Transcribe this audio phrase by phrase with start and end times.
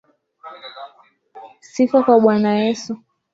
[1.71, 2.93] Sifa kwa Yesu,